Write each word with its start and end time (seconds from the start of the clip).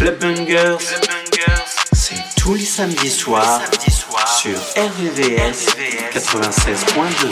Clubbangers, 0.00 0.78
c'est 1.92 2.14
tous 2.36 2.54
les 2.54 2.64
samedis 2.64 3.10
soirs 3.10 3.60
soir 3.90 4.26
sur 4.28 4.58
RVVS 4.76 5.66
96.2. 6.12 7.28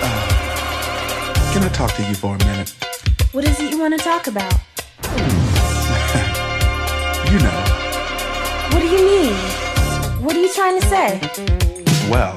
Uh, 0.00 1.52
can 1.52 1.62
I 1.62 1.68
talk 1.72 1.92
to 1.94 2.02
you 2.02 2.14
for 2.14 2.34
a 2.34 2.38
minute? 2.38 2.74
What 3.32 3.44
is 3.44 3.60
it 3.60 3.70
you 3.70 3.78
want 3.78 3.96
to 3.96 4.04
talk 4.04 4.26
about? 4.26 4.54
you 7.32 7.38
know. 7.38 7.67
What 8.78 8.88
do 8.90 8.96
you 8.96 9.06
mean? 9.06 9.34
What 10.22 10.36
are 10.36 10.40
you 10.40 10.54
trying 10.54 10.80
to 10.80 10.86
say? 10.86 11.20
Well, 12.08 12.36